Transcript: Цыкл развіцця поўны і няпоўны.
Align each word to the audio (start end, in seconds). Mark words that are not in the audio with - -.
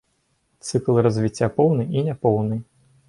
Цыкл 0.71 0.97
развіцця 1.07 1.51
поўны 1.59 1.87
і 1.97 2.07
няпоўны. 2.09 2.59